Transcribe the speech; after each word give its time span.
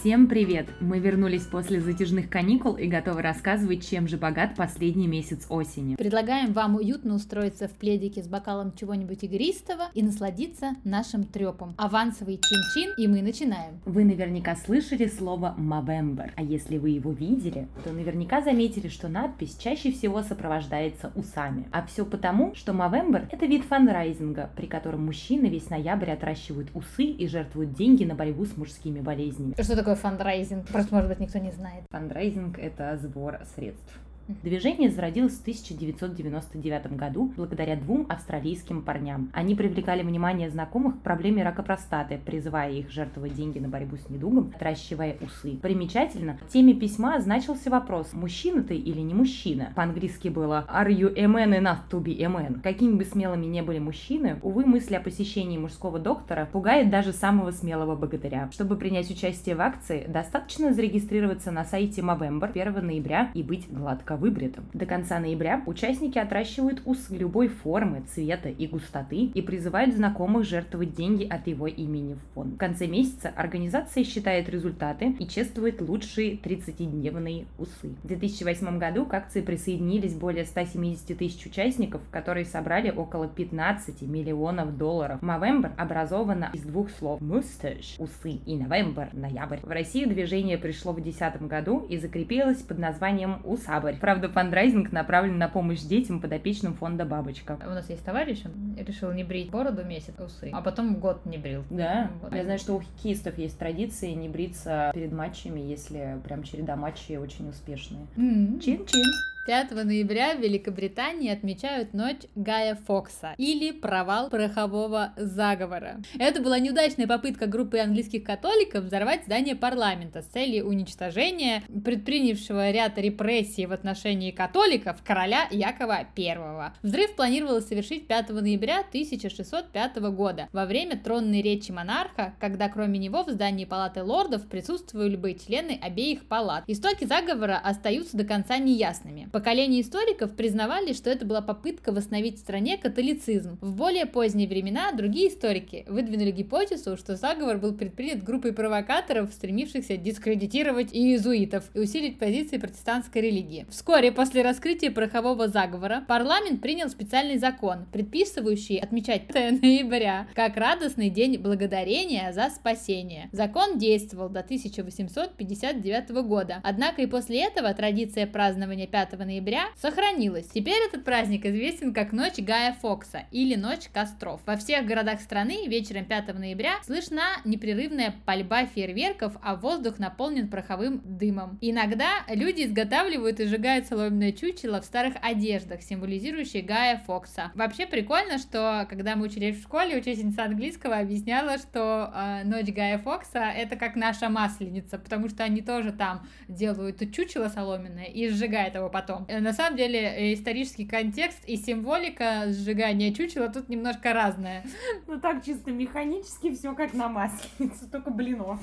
Всем 0.00 0.28
привет! 0.28 0.66
Мы 0.80 0.98
вернулись 0.98 1.42
после 1.42 1.78
затяжных 1.78 2.30
каникул 2.30 2.74
и 2.74 2.86
готовы 2.86 3.20
рассказывать, 3.20 3.86
чем 3.86 4.08
же 4.08 4.16
богат 4.16 4.54
последний 4.56 5.06
месяц 5.06 5.44
осени. 5.50 5.96
Предлагаем 5.96 6.54
вам 6.54 6.76
уютно 6.76 7.14
устроиться 7.14 7.68
в 7.68 7.72
пледике 7.72 8.22
с 8.22 8.26
бокалом 8.26 8.72
чего-нибудь 8.74 9.22
игристого 9.24 9.90
и 9.92 10.02
насладиться 10.02 10.70
нашим 10.84 11.24
трепом. 11.24 11.74
Авансовый 11.76 12.38
чин-чин, 12.38 12.94
и 12.96 13.08
мы 13.08 13.20
начинаем. 13.20 13.78
Вы 13.84 14.04
наверняка 14.04 14.56
слышали 14.56 15.06
слово 15.06 15.54
«мавембер», 15.58 16.32
а 16.34 16.42
если 16.42 16.78
вы 16.78 16.88
его 16.88 17.12
видели, 17.12 17.68
то 17.84 17.92
наверняка 17.92 18.40
заметили, 18.40 18.88
что 18.88 19.08
надпись 19.08 19.58
чаще 19.58 19.92
всего 19.92 20.22
сопровождается 20.22 21.12
усами. 21.14 21.68
А 21.72 21.84
все 21.84 22.06
потому, 22.06 22.54
что 22.54 22.72
мавембер– 22.72 23.28
это 23.30 23.44
вид 23.44 23.64
фанрайзинга, 23.64 24.48
при 24.56 24.64
котором 24.64 25.04
мужчины 25.04 25.48
весь 25.48 25.68
ноябрь 25.68 26.12
отращивают 26.12 26.70
усы 26.72 27.04
и 27.04 27.28
жертвуют 27.28 27.74
деньги 27.74 28.04
на 28.04 28.14
борьбу 28.14 28.46
с 28.46 28.56
мужскими 28.56 29.00
болезнями. 29.00 29.52
Что 29.60 29.76
такое 29.76 29.89
фандрайзинг? 29.94 30.66
Просто, 30.68 30.94
может 30.94 31.08
быть, 31.08 31.20
никто 31.20 31.38
не 31.38 31.52
знает. 31.52 31.84
Фандрайзинг– 31.90 32.58
это 32.60 32.96
сбор 32.96 33.40
средств. 33.54 33.98
Движение 34.42 34.90
зародилось 34.90 35.34
в 35.34 35.40
1999 35.42 36.96
году 36.96 37.32
благодаря 37.36 37.76
двум 37.76 38.06
австралийским 38.08 38.82
парням. 38.82 39.30
Они 39.32 39.54
привлекали 39.54 40.02
внимание 40.02 40.50
знакомых 40.50 40.98
к 40.98 41.02
проблеме 41.02 41.42
рака 41.42 41.62
простаты, 41.62 42.20
призывая 42.24 42.70
их 42.70 42.90
жертвовать 42.90 43.34
деньги 43.34 43.58
на 43.58 43.68
борьбу 43.68 43.96
с 43.96 44.08
недугом, 44.08 44.52
отращивая 44.54 45.16
усы. 45.20 45.56
Примечательно, 45.56 46.38
в 46.46 46.52
теме 46.52 46.74
письма 46.74 47.20
значился 47.20 47.70
вопрос, 47.70 48.12
мужчина 48.12 48.62
ты 48.62 48.76
или 48.76 49.00
не 49.00 49.14
мужчина. 49.14 49.72
По-английски 49.74 50.28
было 50.28 50.66
«Are 50.72 50.88
you 50.88 51.12
a 51.16 51.24
man 51.24 51.58
enough 51.58 51.78
to 51.90 52.02
be 52.02 52.22
a 52.22 52.28
man?» 52.28 52.60
Какими 52.60 52.94
бы 52.94 53.04
смелыми 53.04 53.46
не 53.46 53.62
были 53.62 53.78
мужчины, 53.78 54.38
увы, 54.42 54.64
мысль 54.64 54.96
о 54.96 55.00
посещении 55.00 55.58
мужского 55.58 55.98
доктора 55.98 56.48
пугает 56.50 56.90
даже 56.90 57.12
самого 57.12 57.50
смелого 57.50 57.96
богатыря. 57.96 58.48
Чтобы 58.52 58.76
принять 58.76 59.10
участие 59.10 59.56
в 59.56 59.60
акции, 59.60 60.06
достаточно 60.08 60.72
зарегистрироваться 60.72 61.50
на 61.50 61.64
сайте 61.64 62.00
Movember 62.00 62.50
1 62.50 62.86
ноября 62.86 63.30
и 63.34 63.42
быть 63.42 63.66
гладко 63.70 64.19
выбритым. 64.20 64.64
До 64.72 64.86
конца 64.86 65.18
ноября 65.18 65.62
участники 65.66 66.18
отращивают 66.18 66.82
усы 66.84 67.16
любой 67.16 67.48
формы, 67.48 68.02
цвета 68.14 68.48
и 68.48 68.66
густоты 68.66 69.16
и 69.16 69.42
призывают 69.42 69.94
знакомых 69.94 70.44
жертвовать 70.44 70.94
деньги 70.94 71.24
от 71.24 71.46
его 71.46 71.66
имени 71.66 72.14
в 72.14 72.34
фонд. 72.34 72.54
В 72.54 72.58
конце 72.58 72.86
месяца 72.86 73.32
организация 73.34 74.04
считает 74.04 74.48
результаты 74.48 75.16
и 75.18 75.26
чествует 75.26 75.80
лучшие 75.80 76.36
30-дневные 76.36 77.46
усы. 77.58 77.94
В 78.02 78.06
2008 78.06 78.78
году 78.78 79.06
к 79.06 79.14
акции 79.14 79.40
присоединились 79.40 80.14
более 80.14 80.44
170 80.44 81.16
тысяч 81.18 81.46
участников, 81.46 82.02
которые 82.10 82.44
собрали 82.44 82.90
около 82.90 83.26
15 83.26 84.02
миллионов 84.02 84.76
долларов. 84.76 85.22
Мовембр 85.22 85.72
образовано 85.76 86.50
из 86.52 86.62
двух 86.62 86.90
слов 86.90 87.20
«mustache»– 87.20 87.96
усы 87.98 88.32
и 88.44 88.56
«новембр»– 88.56 89.08
ноябрь. 89.12 89.60
В 89.62 89.70
Россию 89.70 90.08
движение 90.08 90.58
пришло 90.58 90.92
в 90.92 90.96
2010 90.96 91.42
году 91.46 91.86
и 91.88 91.96
закрепилось 91.96 92.62
под 92.62 92.78
названием 92.78 93.40
«Усабрь». 93.44 93.96
Правда, 94.10 94.28
фандрайзинг 94.28 94.90
направлен 94.90 95.38
на 95.38 95.46
помощь 95.46 95.82
детям 95.82 96.20
подопечным 96.20 96.74
фонда 96.74 97.04
«Бабочка». 97.04 97.56
У 97.64 97.70
нас 97.70 97.88
есть 97.88 98.04
товарищ, 98.04 98.42
он 98.44 98.74
решил 98.76 99.12
не 99.12 99.22
брить 99.22 99.52
бороду 99.52 99.84
месяц, 99.84 100.14
усы, 100.18 100.50
а 100.52 100.60
потом 100.62 100.96
год 100.96 101.24
не 101.26 101.38
брил. 101.38 101.62
Да, 101.70 102.10
Вот. 102.20 102.34
я 102.34 102.42
знаю, 102.42 102.58
что 102.58 102.74
у 102.74 102.80
хоккеистов 102.80 103.38
есть 103.38 103.56
традиции 103.56 104.10
не 104.10 104.28
бриться 104.28 104.90
перед 104.92 105.12
матчами, 105.12 105.60
если 105.60 106.18
прям 106.24 106.42
череда 106.42 106.74
матчей 106.74 107.18
очень 107.18 107.48
успешные. 107.48 108.04
Чин-чин. 108.16 109.04
5 109.46 109.70
ноября 109.70 110.34
в 110.34 110.40
Великобритании 110.40 111.30
отмечают 111.30 111.94
Ночь 111.94 112.26
Гая 112.34 112.74
Фокса 112.86 113.34
или 113.38 113.70
провал 113.70 114.28
порохового 114.28 115.14
заговора. 115.16 116.02
Это 116.18 116.42
была 116.42 116.58
неудачная 116.58 117.06
попытка 117.06 117.46
группы 117.46 117.78
английских 117.78 118.22
католиков 118.22 118.84
взорвать 118.84 119.24
здание 119.24 119.56
парламента 119.56 120.20
с 120.20 120.26
целью 120.26 120.68
уничтожения 120.68 121.62
предпринявшего 121.68 122.70
ряд 122.70 122.98
репрессий 122.98 123.64
в 123.64 123.72
отношении 123.72 124.30
католиков 124.30 125.02
короля 125.02 125.48
Якова 125.50 126.06
I. 126.16 126.72
Взрыв 126.82 127.16
планировалось 127.16 127.66
совершить 127.66 128.06
5 128.06 128.28
ноября 128.30 128.80
1605 128.80 129.96
года 130.12 130.48
во 130.52 130.66
время 130.66 130.98
тронной 130.98 131.40
речи 131.40 131.72
монарха, 131.72 132.34
когда 132.40 132.68
кроме 132.68 132.98
него 132.98 133.24
в 133.24 133.30
здании 133.30 133.64
палаты 133.64 134.02
лордов 134.02 134.46
присутствовали 134.48 135.16
бы 135.16 135.32
члены 135.34 135.78
обеих 135.80 136.26
палат. 136.26 136.64
Истоки 136.66 137.04
заговора 137.04 137.58
остаются 137.58 138.18
до 138.18 138.24
конца 138.24 138.58
неясными. 138.58 139.29
Поколение 139.32 139.82
историков 139.82 140.34
признавали, 140.34 140.92
что 140.92 141.08
это 141.08 141.24
была 141.24 141.40
попытка 141.40 141.92
восстановить 141.92 142.38
в 142.38 142.40
стране 142.40 142.76
католицизм. 142.76 143.58
В 143.60 143.76
более 143.76 144.06
поздние 144.06 144.48
времена 144.48 144.90
другие 144.90 145.28
историки 145.28 145.84
выдвинули 145.88 146.32
гипотезу, 146.32 146.96
что 146.96 147.14
заговор 147.14 147.58
был 147.58 147.72
предпринят 147.74 148.24
группой 148.24 148.52
провокаторов, 148.52 149.32
стремившихся 149.32 149.96
дискредитировать 149.96 150.92
иезуитов 150.92 151.70
и 151.74 151.78
усилить 151.78 152.18
позиции 152.18 152.58
протестантской 152.58 153.22
религии. 153.22 153.66
Вскоре 153.70 154.10
после 154.10 154.42
раскрытия 154.42 154.90
порохового 154.90 155.46
заговора 155.46 156.04
парламент 156.08 156.60
принял 156.60 156.88
специальный 156.88 157.38
закон, 157.38 157.86
предписывающий 157.92 158.78
отмечать 158.78 159.28
5 159.28 159.62
ноября 159.62 160.26
как 160.34 160.56
радостный 160.56 161.08
день 161.08 161.38
благодарения 161.38 162.32
за 162.32 162.50
спасение. 162.50 163.28
Закон 163.30 163.78
действовал 163.78 164.28
до 164.28 164.40
1859 164.40 166.10
года, 166.24 166.60
однако 166.64 167.02
и 167.02 167.06
после 167.06 167.44
этого 167.44 167.72
традиция 167.74 168.26
празднования 168.26 168.88
5 168.88 169.19
ноября 169.24 169.68
сохранилась. 169.76 170.46
Теперь 170.48 170.82
этот 170.86 171.04
праздник 171.04 171.46
известен 171.46 171.92
как 171.94 172.12
Ночь 172.12 172.38
Гая 172.38 172.72
Фокса 172.74 173.24
или 173.30 173.54
Ночь 173.54 173.88
костров. 173.92 174.40
Во 174.46 174.56
всех 174.56 174.86
городах 174.86 175.20
страны 175.20 175.66
вечером 175.66 176.04
5 176.04 176.38
ноября 176.38 176.74
слышна 176.82 177.22
непрерывная 177.44 178.14
пальба 178.24 178.66
фейерверков, 178.66 179.34
а 179.42 179.56
воздух 179.56 179.98
наполнен 179.98 180.48
пороховым 180.48 181.00
дымом. 181.04 181.58
Иногда 181.60 182.24
люди 182.28 182.62
изготавливают 182.62 183.40
и 183.40 183.46
сжигают 183.46 183.86
соломенное 183.86 184.32
чучело 184.32 184.80
в 184.80 184.84
старых 184.84 185.14
одеждах, 185.20 185.82
символизирующие 185.82 186.62
Гая 186.62 187.02
Фокса. 187.06 187.52
Вообще 187.54 187.86
прикольно, 187.86 188.38
что 188.38 188.86
когда 188.88 189.16
мы 189.16 189.26
учились 189.26 189.58
в 189.58 189.62
школе, 189.62 189.96
учительница 189.96 190.44
английского 190.44 190.98
объясняла, 190.98 191.58
что 191.58 192.12
э, 192.14 192.44
Ночь 192.44 192.68
Гая 192.68 192.98
Фокса 192.98 193.38
это 193.38 193.76
как 193.76 193.96
наша 193.96 194.28
масленица, 194.28 194.98
потому 194.98 195.28
что 195.28 195.44
они 195.44 195.62
тоже 195.62 195.92
там 195.92 196.26
делают 196.48 197.00
чучело 197.12 197.48
соломенное 197.48 198.04
и 198.04 198.28
сжигают 198.28 198.74
его 198.74 198.88
потом. 198.88 199.09
Э, 199.28 199.40
На 199.40 199.52
самом 199.52 199.76
деле 199.76 200.00
э, 200.00 200.34
исторический 200.34 200.84
контекст 200.86 201.38
и 201.46 201.56
символика 201.56 202.44
сжигания 202.48 203.12
чучела 203.12 203.48
тут 203.48 203.68
немножко 203.68 204.12
разная. 204.12 204.64
Ну 205.06 205.18
так 205.20 205.44
чисто 205.44 205.70
механически 205.72 206.54
все 206.54 206.74
как 206.74 206.94
на 206.94 207.08
масленицу, 207.08 207.88
только 207.90 208.10
блинов. 208.10 208.58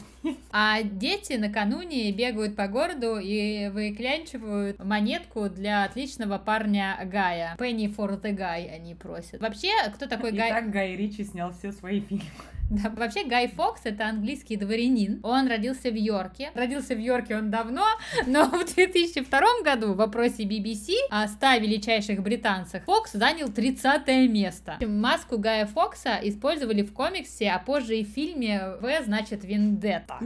А 0.52 0.82
дети 0.84 1.34
накануне 1.34 2.12
бегают 2.12 2.56
по 2.56 2.68
городу 2.68 3.18
и 3.20 3.70
выклянчивают 3.70 4.84
монетку 4.84 5.50
для 5.50 5.84
отличного 5.84 6.38
парня 6.38 6.98
Гая. 7.06 7.56
Penny 7.58 7.94
for 7.94 8.22
the 8.22 8.36
Guy 8.36 8.70
они 8.74 8.96
просят. 8.96 9.42
Вообще, 9.42 9.70
кто 9.94 10.08
такой 10.08 10.32
И 10.32 10.38
Гай? 10.38 10.50
так 10.50 10.70
Гай 10.72 10.96
Ричи 10.96 11.24
снял 11.24 11.52
все 11.52 11.72
свои 11.72 12.00
фильмы. 12.02 12.24
Да, 12.70 12.90
вообще 12.90 13.24
Гай 13.24 13.48
Фокс 13.48 13.82
это 13.86 14.08
английский 14.08 14.58
дворянин. 14.58 15.22
Он 15.24 15.48
родился 15.48 15.90
в 15.90 15.96
Йорке. 15.96 16.52
Родился 16.54 16.96
в 16.96 17.00
Йорке 17.00 17.38
он 17.38 17.50
давно, 17.50 17.86
но 18.26 18.46
в 18.50 18.76
2002 18.76 19.42
году 19.64 19.94
в 19.94 19.96
вопросе 19.96 20.44
BBC 20.44 20.96
о 21.10 21.28
100 21.28 21.62
величайших 21.62 22.22
британцах 22.22 22.84
Фокс 22.84 23.14
занял 23.14 23.50
30 23.50 24.08
место. 24.30 24.78
Маску 24.86 25.38
Гая 25.38 25.66
Фокса 25.66 26.20
использовали 26.24 26.82
в 26.82 26.92
комиксе, 26.92 27.50
а 27.50 27.60
позже 27.60 27.98
и 28.00 28.04
в 28.04 28.10
фильме 28.10 28.76
В 28.82 29.04
значит 29.04 29.46
Вендетта. 29.46 30.20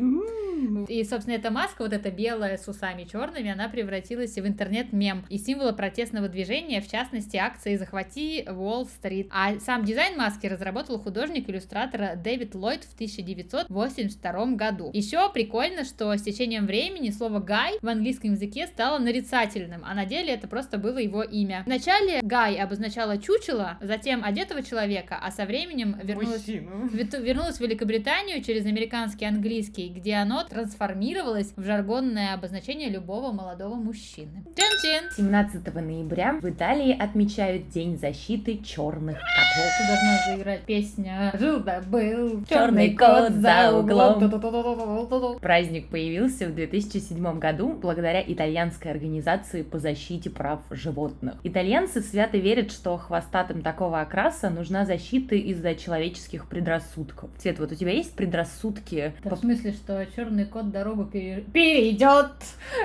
И, 0.88 1.04
собственно, 1.04 1.36
эта 1.36 1.52
маска, 1.52 1.84
вот 1.84 1.94
эта 1.94 2.12
белая 2.12 2.58
с 2.58 2.68
усами 2.68 3.04
черными, 3.04 3.50
она 3.52 3.68
превратилась 3.68 4.36
в 4.36 4.46
интернет-мем 4.46 5.26
и 5.30 5.38
символа 5.38 5.72
протестного 5.72 6.28
движения, 6.28 6.82
в 6.82 6.88
частности, 6.88 7.38
акции 7.38 7.78
«Захвати 7.78 8.46
Уолл-стрит». 8.48 9.30
А 9.32 9.60
сам 9.60 9.84
дизайн 9.86 10.18
маски 10.18 10.48
разработал 10.48 11.00
художник-иллюстратор 11.00 12.16
Дэвид 12.32 12.56
Ллойд 12.56 12.86
в 12.86 12.94
1982 12.94 14.46
году. 14.56 14.90
Еще 14.94 15.30
прикольно, 15.34 15.84
что 15.84 16.16
с 16.16 16.22
течением 16.22 16.66
времени 16.66 17.10
слово 17.10 17.40
«гай» 17.40 17.74
в 17.82 17.88
английском 17.90 18.32
языке 18.32 18.68
стало 18.68 19.00
нарицательным, 19.00 19.82
а 19.84 19.94
на 19.94 20.06
деле 20.06 20.34
это 20.34 20.48
просто 20.48 20.78
было 20.78 20.98
его 20.98 21.24
имя. 21.24 21.64
Вначале 21.66 22.22
«гай» 22.22 22.56
обозначало 22.56 23.18
чучело, 23.18 23.78
затем 23.82 24.24
одетого 24.24 24.64
человека, 24.64 25.20
а 25.22 25.30
со 25.30 25.44
временем 25.44 26.00
вернулось 26.02 27.58
в 27.58 27.62
Великобританию 27.62 28.42
через 28.42 28.66
американский 28.66 29.26
английский, 29.26 29.90
где 29.90 30.14
оно 30.16 30.46
трансформировалось 30.46 31.52
в 31.58 31.66
жаргонное 31.66 32.34
обозначение 32.34 32.88
любого 32.88 33.34
молодого 33.34 33.76
мужчины. 33.76 34.46
Чин-чин! 34.56 35.10
17 35.18 35.74
ноября 35.76 36.40
в 36.42 36.50
Италии 36.50 36.98
отмечают 36.98 37.68
День 37.68 37.98
защиты 37.98 38.60
черных 38.64 39.18
котов. 39.18 39.72
Ты 39.80 39.88
должна 39.88 40.18
заиграть 40.28 40.62
песня 40.62 41.34
«Жил 41.38 41.60
да 41.60 41.82
был 41.82 42.21
Черный 42.50 42.96
кот 42.96 43.32
за 43.32 43.72
углом. 43.78 45.40
Праздник 45.40 45.88
появился 45.88 46.48
в 46.48 46.56
2007 46.56 47.40
году 47.40 47.74
благодаря 47.74 48.22
итальянской 48.26 48.92
организации 48.92 49.64
по 49.64 49.80
защите 49.80 50.30
прав 50.30 50.60
животных. 50.70 51.36
Итальянцы 51.44 52.02
свято 52.02 52.38
верят, 52.38 52.72
что 52.72 52.98
хвостатым 52.98 53.62
такого 53.62 54.02
окраса 54.02 54.50
нужна 54.50 54.86
защита 54.86 55.36
из-за 55.36 55.76
человеческих 55.76 56.48
предрассудков. 56.48 57.30
Свет, 57.38 57.60
вот 57.60 57.72
у 57.72 57.76
тебя 57.76 57.92
есть 57.92 58.16
предрассудки? 58.16 59.14
Да, 59.24 59.36
в 59.36 59.40
смысле, 59.40 59.72
что 59.72 60.06
черный 60.16 60.46
кот 60.46 60.72
дорогу 60.72 61.06
пере... 61.06 61.44
перейдет? 61.54 62.32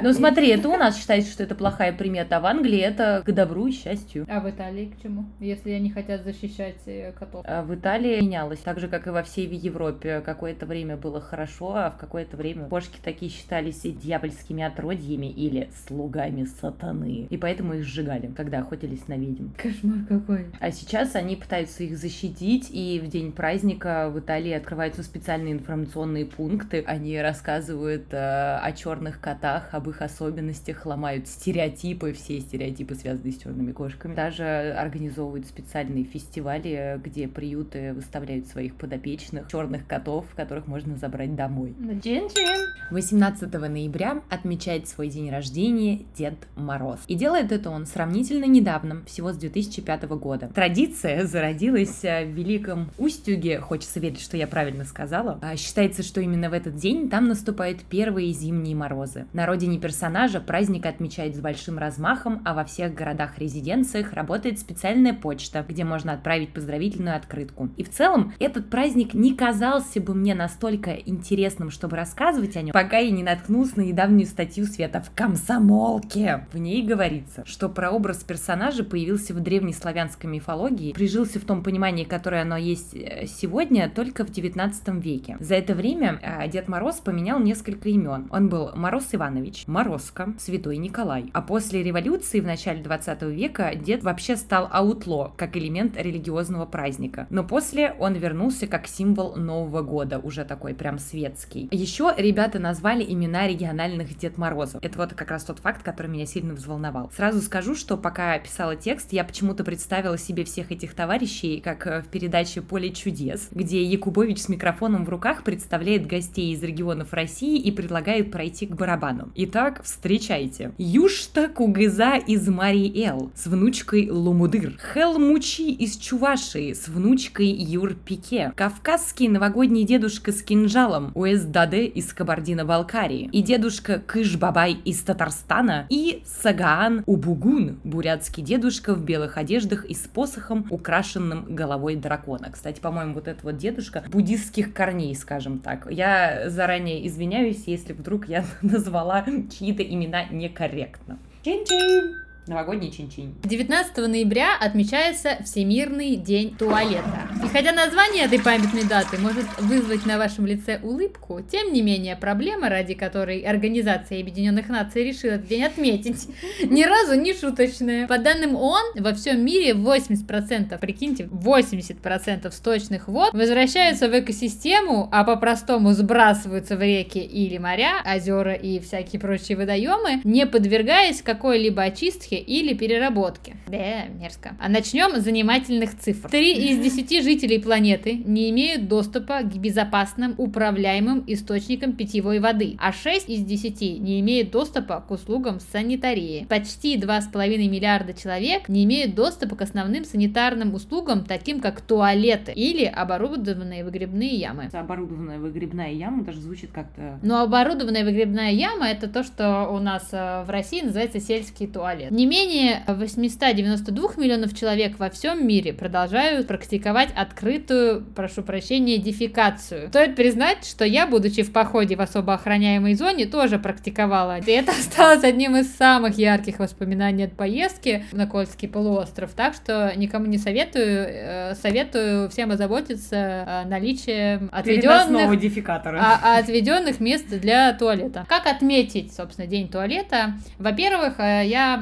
Ну 0.03 0.13
смотри, 0.13 0.49
это 0.49 0.69
у 0.69 0.77
нас 0.77 0.99
считается, 0.99 1.33
что 1.33 1.43
это 1.43 1.55
плохая 1.55 1.93
примета, 1.93 2.39
а 2.39 2.41
в 2.41 2.47
Англии 2.47 2.81
это 2.81 3.23
к 3.25 3.33
добру 3.33 3.67
и 3.67 3.73
счастью. 3.73 4.27
А 4.29 4.41
в 4.41 4.51
Италии 4.51 4.87
к 4.87 5.03
чему? 5.03 5.27
Если 5.41 5.71
они 5.71 5.91
хотят 5.91 6.25
защищать 6.25 6.77
э, 6.87 7.13
котов. 7.13 7.45
А 7.47 7.63
в 7.63 7.75
Италии 7.75 8.21
менялось, 8.21 8.61
так 8.61 8.79
же, 8.79 8.89
как 8.89 9.07
и 9.07 9.11
во 9.11 9.23
всей 9.27 9.47
Европе. 9.57 10.23
Какое-то 10.25 10.67
время 10.67 10.97
было 10.97 11.21
хорошо, 11.21 11.75
а 11.75 11.91
в 11.91 11.97
какое-то 11.97 12.37
время 12.37 12.69
кошки 12.69 12.99
такие 13.03 13.31
считались 13.31 13.81
дьявольскими 13.83 14.63
отродьями 14.63 15.27
или 15.27 15.71
слугами 15.87 16.45
сатаны. 16.45 17.27
И 17.31 17.37
поэтому 17.37 17.75
их 17.75 17.85
сжигали, 17.85 18.29
когда 18.37 18.61
охотились 18.61 19.09
на 19.09 19.17
ведьм. 19.17 19.49
Кошмар 19.57 19.99
какой. 20.09 20.47
А 20.61 20.71
сейчас 20.71 21.15
они 21.17 21.37
пытаются 21.37 21.85
их 21.85 21.97
защитить, 21.99 22.69
и 22.71 23.01
в 23.03 23.09
день 23.09 23.33
праздника 23.33 24.11
в 24.13 24.19
Италии 24.19 24.53
открываются 24.53 25.03
специальные 25.03 25.55
информационные 25.55 26.27
пункты. 26.27 26.85
Они 26.87 27.21
рассказывают 27.21 28.13
э, 28.13 28.17
о 28.17 28.73
черных 28.73 29.21
котах, 29.21 29.73
об 29.73 29.89
их 29.89 30.03
особенностях, 30.03 30.87
ломают 30.87 31.27
стереотипы, 31.29 32.13
все 32.13 32.41
стереотипы, 32.41 32.95
связанные 32.95 33.33
с 33.33 33.39
черными 33.39 33.73
кошками. 33.73 34.15
Даже 34.15 34.45
организовывают 34.79 35.47
специальные 35.47 36.05
фестивали, 36.05 37.01
где 37.03 37.29
приюты 37.29 37.93
выставляют 37.93 38.47
своих 38.47 38.75
подопечных 38.75 39.16
черных 39.17 39.87
котов, 39.87 40.25
которых 40.35 40.67
можно 40.67 40.97
забрать 40.97 41.35
домой. 41.35 41.75
Чин-чин. 42.03 42.67
18 42.91 43.53
ноября 43.53 44.23
отмечает 44.31 44.89
свой 44.89 45.09
день 45.09 45.31
рождения 45.31 46.01
Дед 46.17 46.47
Мороз. 46.55 47.01
И 47.09 47.15
делает 47.15 47.53
это 47.53 47.71
он 47.71 47.87
сравнительно 47.87 48.45
недавно, 48.45 49.05
всего 49.07 49.33
с 49.33 49.37
2005 49.37 50.05
года. 50.05 50.49
Традиция 50.55 51.27
зародилась 51.27 52.05
э, 52.05 52.25
в 52.25 52.31
Великом 52.31 52.91
Устюге, 52.99 53.61
хочется 53.61 54.01
верить, 54.01 54.21
что 54.21 54.37
я 54.37 54.47
правильно 54.47 54.85
сказала. 54.85 55.39
А 55.43 55.57
считается, 55.57 56.03
что 56.03 56.21
именно 56.21 56.51
в 56.51 56.53
этот 56.53 56.77
день 56.77 57.11
там 57.11 57.29
наступают 57.29 57.83
первые 57.83 58.33
зимние 58.33 58.77
морозы. 58.77 59.27
На 59.33 59.47
родине 59.47 59.79
персонажа 59.79 60.41
праздник 60.41 60.87
отмечают 60.87 61.35
с 61.35 61.41
большим 61.41 61.79
размахом, 61.79 62.43
а 62.45 62.55
во 62.55 62.65
всех 62.65 62.95
городах-резиденциях 62.95 64.13
работает 64.13 64.59
специальная 64.59 65.15
почта, 65.15 65.65
где 65.69 65.85
можно 65.85 66.13
отправить 66.13 66.53
поздравительную 66.53 67.17
открытку. 67.17 67.71
И 67.77 67.85
в 67.85 67.91
целом 67.91 68.33
этот 68.39 68.71
праздник 68.71 69.06
не 69.15 69.35
казался 69.35 70.01
бы 70.01 70.15
мне 70.15 70.35
настолько 70.35 70.93
интересным, 70.93 71.71
чтобы 71.71 71.97
рассказывать 71.97 72.57
о 72.57 72.63
нем, 72.63 72.73
пока 72.73 72.99
я 72.99 73.11
не 73.11 73.23
наткнулась 73.23 73.77
на 73.77 73.83
недавнюю 73.83 74.27
статью 74.27 74.67
Света 74.67 75.01
в 75.01 75.11
«Комсомолке». 75.15 76.47
В 76.53 76.59
ней 76.59 76.83
говорится, 76.83 77.43
что 77.47 77.69
прообраз 77.69 78.25
персонажа 78.25 78.85
появился 78.85 79.35
в 79.35 79.41
древнеславянской 79.41 80.31
мифологии, 80.31 80.93
прижился 80.93 81.39
в 81.39 81.45
том 81.45 81.63
понимании, 81.63 82.05
которое 82.05 82.43
оно 82.43 82.57
есть 82.57 82.95
э, 82.95 83.27
сегодня, 83.27 83.89
только 83.89 84.25
в 84.25 84.31
19 84.31 84.89
веке. 85.05 85.37
За 85.41 85.55
это 85.55 85.75
время 85.75 86.19
э, 86.23 86.49
Дед 86.49 86.69
Мороз 86.69 86.97
поменял 86.97 87.39
несколько 87.41 87.89
имен. 87.89 88.27
Он 88.31 88.49
был 88.49 88.71
Мороз 88.75 89.09
Иванович, 89.13 89.65
Морозко, 89.67 90.35
Святой 90.39 90.77
Николай. 90.77 91.31
А 91.33 91.43
после 91.43 91.83
революции 91.83 92.41
в 92.41 92.47
начале 92.47 92.83
20 92.83 93.23
века 93.23 93.75
дед 93.75 94.03
вообще 94.03 94.37
стал 94.37 94.69
аутло, 94.71 95.33
как 95.37 95.57
элемент 95.57 95.97
религиозного 95.97 96.67
праздника. 96.67 97.27
Но 97.31 97.45
после 97.45 97.95
он 97.99 98.15
вернулся 98.15 98.67
как 98.67 98.87
символ 98.97 99.37
Нового 99.37 99.83
года, 99.83 100.19
уже 100.19 100.45
такой 100.45 100.75
прям 100.75 100.99
светский. 100.99 101.69
Еще 101.71 102.13
ребята 102.17 102.59
назвали 102.59 103.05
имена 103.05 103.47
региональных 103.47 104.17
Дед 104.17 104.39
Морозов. 104.39 104.83
Это 104.83 104.97
вот 104.99 105.13
как 105.15 105.31
раз 105.31 105.45
тот 105.45 105.59
факт, 105.59 105.83
который 105.83 106.09
меня 106.09 106.27
сильно 106.27 106.55
взволновал. 106.55 107.11
Сразу 107.15 107.41
скажу, 107.43 107.75
что 107.75 107.97
пока 107.97 108.39
писала 108.39 108.77
текст, 108.77 109.13
я 109.13 109.25
почему-то 109.25 109.65
представила 109.65 110.17
себе 110.17 110.45
всех 110.45 110.73
этих 110.73 110.95
товарищей, 110.95 111.61
как 111.61 111.87
э, 111.87 112.03
в 112.03 112.07
передаче 112.07 112.63
«Поле 112.63 112.91
чудес», 112.91 113.49
где 113.51 113.83
Якубович 113.83 114.41
с 114.43 114.49
микрофоном 114.49 115.05
в 115.05 115.09
руках 115.09 115.45
представляет 115.45 116.07
гостей 116.07 116.53
из 116.53 116.63
регионов 116.63 117.13
России 117.13 117.59
и 117.59 117.71
предлагает 117.71 118.31
пройти 118.31 118.67
к 118.67 118.75
барабану. 118.75 119.31
Итак, 119.35 119.83
встречайте. 119.83 120.73
Юшта 120.79 121.49
Кугыза 121.49 122.17
из 122.17 122.49
Марий-Эл 122.49 123.31
с 123.35 123.47
внучкой 123.47 124.09
Лумудыр. 124.11 124.79
Хелмучи 124.95 125.71
из 125.71 125.97
Чувашии 125.97 126.73
с 126.73 126.89
внучкой 126.89 127.49
Юр 127.49 127.95
Пике. 127.95 128.53
Кавказский 128.77 129.29
новогодний 129.29 129.85
дедушка 129.85 130.33
с 130.33 130.43
кинжалом 130.43 131.11
Уэздаде 131.15 131.87
из 131.87 132.13
Кабардино-Балкарии. 132.13 133.31
И 133.33 133.41
дедушка 133.41 133.99
Кыш-Бабай 133.99 134.75
из 134.85 135.01
Татарстана. 135.01 135.87
И 135.89 136.23
Сагаан 136.27 137.03
Убугун, 137.07 137.81
бурятский 137.85 138.43
дедушка 138.43 138.95
в 138.95 139.03
белых 139.03 139.39
одеждах 139.39 139.87
и 139.87 139.95
с 139.95 140.01
посохом, 140.01 140.67
украшенным 140.69 141.55
головой 141.55 141.97
дракона. 141.97 142.51
Кстати, 142.53 142.79
по-моему, 142.79 143.15
вот 143.15 143.29
этот 143.29 143.45
вот 143.45 143.57
дедушка 143.57 144.05
буддистских 144.09 144.75
корней, 144.75 145.15
скажем 145.15 145.59
так. 145.59 145.91
Я 145.91 146.51
заранее 146.51 147.07
извиняюсь, 147.07 147.65
если 147.67 147.95
вдруг 147.95 148.29
я 148.29 148.45
назвала 148.61 149.25
чьи-то 149.25 149.83
имена 149.83 150.27
некорректно. 150.27 151.19
Чин-чин! 151.43 152.26
Новогодний 152.47 152.93
чин-чин. 152.93 153.35
19 153.43 153.97
ноября 154.09 154.57
отмечается 154.61 155.37
Всемирный 155.45 156.15
день 156.15 156.55
туалета. 156.57 157.29
И 157.45 157.49
хотя 157.49 157.73
название 157.73 158.27
этой 158.27 158.39
памятной 158.39 158.85
даты 158.85 159.19
может 159.19 159.47
вызвать 159.59 160.07
на 160.07 160.17
вашем 160.17 160.47
лице 160.47 160.79
улыбку, 160.81 161.41
тем 161.41 161.73
не 161.73 161.83
менее 161.83 162.15
проблема, 162.15 162.69
ради 162.69 162.95
которой 162.95 163.41
Организация 163.41 164.21
Объединенных 164.21 164.69
Наций 164.69 165.03
решила 165.03 165.33
этот 165.33 165.49
день 165.49 165.65
отметить, 165.65 166.29
ни 166.63 166.85
разу 166.85 167.15
не 167.21 167.35
шуточная. 167.35 168.07
По 168.07 168.19
данным 168.19 168.55
ООН, 168.55 169.01
во 169.01 169.13
всем 169.13 169.45
мире 169.45 169.73
80%, 169.73 170.79
прикиньте, 170.79 171.25
80% 171.25 172.53
сточных 172.53 173.09
вод 173.09 173.33
возвращаются 173.35 174.09
в 174.09 174.17
экосистему, 174.17 175.09
а 175.11 175.25
по-простому 175.25 175.93
сбрасываются 175.95 176.77
в 176.77 176.83
реки 176.83 177.19
или 177.19 177.59
моря, 177.59 178.05
озера 178.07 178.55
и 178.55 178.79
всякие 178.79 179.19
прочие 179.19 179.59
водоемы, 179.59 180.21
не 180.23 180.47
подвергаясь 180.47 181.23
какой-либо 181.23 181.83
очистке 181.83 182.36
или 182.37 182.75
переработке. 182.75 183.57
Да, 183.67 184.07
мерзко. 184.07 184.57
А 184.61 184.69
начнем 184.69 185.17
с 185.17 185.25
занимательных 185.25 185.99
цифр. 185.99 186.29
Три 186.29 186.71
из 186.71 186.79
десяти 186.79 187.23
жителей 187.23 187.59
планеты 187.59 188.15
не 188.15 188.51
имеют 188.51 188.89
доступа 188.89 189.43
к 189.43 189.57
безопасным 189.57 190.35
управляемым 190.39 191.25
источникам 191.27 191.93
питьевой 191.93 192.39
воды, 192.39 192.77
а 192.79 192.93
6 192.93 193.29
из 193.29 193.45
10 193.45 194.01
не 194.01 194.21
имеют 194.21 194.51
доступа 194.51 195.05
к 195.07 195.11
услугам 195.11 195.61
санитарии. 195.61 196.47
Почти 196.49 196.97
2,5 196.99 197.69
миллиарда 197.69 198.15
человек 198.15 198.69
не 198.69 198.85
имеют 198.85 199.15
доступа 199.15 199.57
к 199.57 199.63
основным 199.63 200.05
санитарным 200.05 200.75
услугам, 200.75 201.25
таким 201.25 201.61
как 201.61 201.81
туалеты 201.81 202.53
или 202.53 202.85
оборудованные 202.85 203.85
выгребные 203.85 204.35
ямы. 204.35 204.69
Оборудованная 204.73 205.39
выгребная 205.39 205.93
яма 205.93 206.25
даже 206.25 206.41
звучит 206.41 206.71
как-то... 206.73 207.19
Но 207.23 207.43
оборудованная 207.43 208.05
выгребная 208.05 208.51
яма 208.53 208.89
это 208.89 209.09
то, 209.09 209.23
что 209.23 209.69
у 209.71 209.79
нас 209.79 210.09
э, 210.13 210.45
в 210.45 210.51
России 210.51 210.83
называется 210.83 211.21
сельский 211.21 211.67
туалет. 211.67 212.11
Не 212.11 212.26
менее 212.29 212.83
892 212.87 214.11
миллионов 214.17 214.55
человек 214.59 214.99
во 214.99 215.11
всем 215.11 215.47
мире 215.47 215.73
продолжают 215.73 216.47
практиковать 216.47 217.11
открытую, 217.17 218.05
прошу 218.15 218.43
прощения, 218.43 218.99
дефекацию. 218.99 219.89
Стоит 219.89 220.17
признать, 220.17 220.65
что 220.67 220.85
я, 220.85 221.07
будучи 221.07 221.43
в 221.43 221.53
походе 221.53 221.97
в 221.97 222.01
особо 222.01 222.35
охраняемой 222.35 222.95
зоне, 222.95 223.27
тоже 223.27 223.59
практиковала. 223.59 224.39
И 224.39 224.51
это 224.51 224.73
осталось 224.73 225.25
одним 225.25 225.57
из 225.57 225.75
самых 225.75 226.19
ярких 226.19 226.59
воспоминаний 226.59 227.25
от 227.25 227.33
поездки 227.37 228.05
на 228.13 228.27
Кольский 228.27 228.69
полуостров. 228.69 229.33
Так 229.33 229.55
что 229.55 229.93
никому 229.97 230.27
не 230.27 230.39
советую. 230.39 231.07
э, 231.09 231.55
Советую 231.55 232.29
всем 232.31 232.51
озаботиться 232.51 233.17
э, 233.17 233.69
наличием 233.69 234.51
отведенных 234.53 235.39
дефикатора. 235.39 235.99
а, 236.01 236.21
а 236.23 236.39
отведенных 236.39 237.01
мест 237.01 237.29
для 237.29 237.73
туалета. 237.73 238.25
Как 238.29 238.47
отметить, 238.47 239.15
собственно, 239.15 239.47
день 239.47 239.69
туалета? 239.69 240.35
Во-первых, 240.59 241.15
э, 241.19 241.43
я 241.47 241.81